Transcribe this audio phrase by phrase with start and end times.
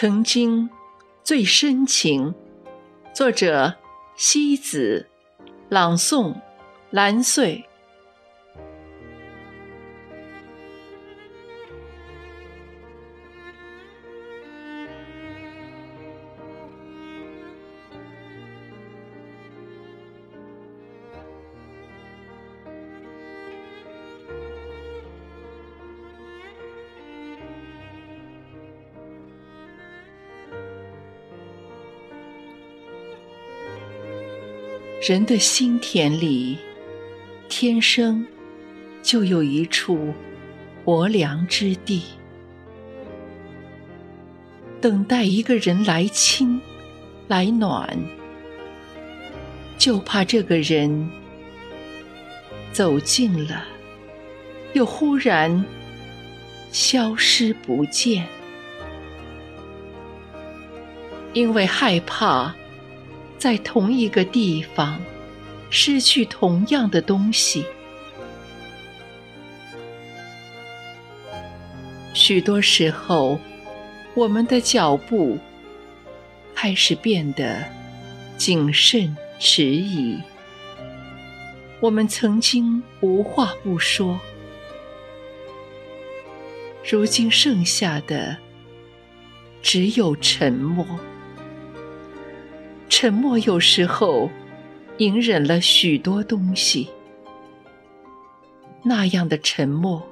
[0.00, 0.70] 曾经
[1.22, 2.34] 最深情。
[3.14, 3.74] 作者：
[4.16, 5.06] 西子，
[5.68, 6.40] 朗诵：
[6.88, 7.68] 蓝穗。
[35.00, 36.58] 人的心田里，
[37.48, 38.26] 天生
[39.02, 40.12] 就有一处
[40.84, 42.02] 薄凉之地，
[44.78, 46.60] 等待一个人来亲
[47.28, 47.98] 来暖。
[49.78, 51.10] 就怕这个人
[52.70, 53.64] 走近了，
[54.74, 55.64] 又忽然
[56.72, 58.26] 消失不见，
[61.32, 62.54] 因为害怕。
[63.40, 65.00] 在同一个地方，
[65.70, 67.64] 失去同样的东西。
[72.12, 73.40] 许多时候，
[74.12, 75.38] 我们的脚步
[76.54, 77.64] 开始变得
[78.36, 80.20] 谨慎迟疑。
[81.80, 84.20] 我们曾经无话不说，
[86.84, 88.36] 如今剩下的
[89.62, 90.86] 只有沉默。
[93.02, 94.28] 沉默有时候
[94.98, 96.90] 隐忍了许多东西，
[98.82, 100.06] 那样的沉默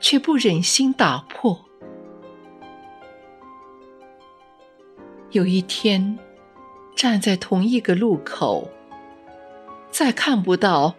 [0.00, 1.64] 却不忍心打破。
[5.30, 6.18] 有一天，
[6.96, 8.68] 站在同一个路口，
[9.88, 10.96] 再看不到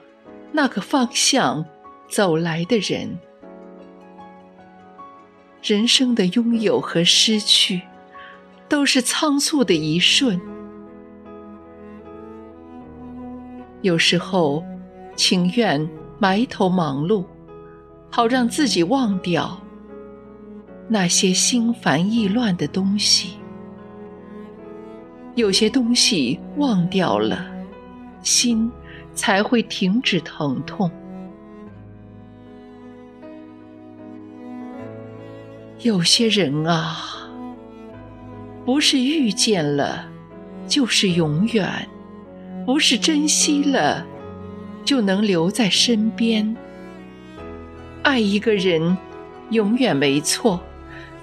[0.53, 1.65] 那个方向
[2.07, 3.19] 走来的人。
[5.61, 7.81] 人生的拥有和失去，
[8.69, 10.39] 都是仓促的一瞬。
[13.81, 14.63] 有时候，
[15.15, 17.25] 情愿埋头忙碌，
[18.09, 19.59] 好让自己忘掉
[20.87, 23.37] 那些心烦意乱的东西。
[25.35, 27.45] 有些东西忘掉了，
[28.21, 28.71] 心
[29.15, 30.91] 才会停止疼痛。
[35.79, 36.97] 有些人啊，
[38.63, 40.05] 不是遇见了，
[40.67, 41.87] 就是永远。
[42.65, 44.05] 不是珍惜了，
[44.85, 46.55] 就能留在身边。
[48.03, 48.97] 爱一个人，
[49.49, 50.61] 永远没错，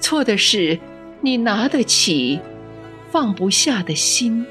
[0.01, 0.79] 错的是
[1.21, 2.41] 你拿得起，
[3.11, 4.45] 放不下的心。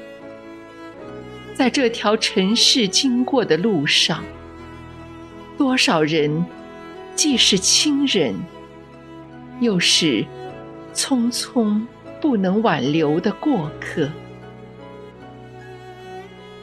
[1.54, 4.22] 在这条尘世经过的路上，
[5.56, 6.44] 多少人
[7.14, 8.34] 既是亲人，
[9.60, 10.24] 又是
[10.94, 11.80] 匆匆
[12.20, 14.08] 不能挽留的过客。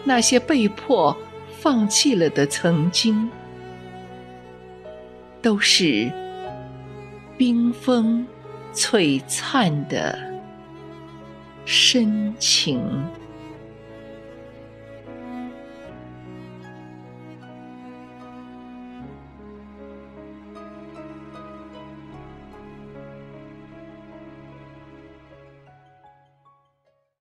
[0.05, 1.17] 那些被迫
[1.59, 3.29] 放弃了的曾经，
[5.41, 6.09] 都是
[7.37, 8.25] 冰封
[8.73, 10.17] 璀璨的
[11.65, 12.79] 深情。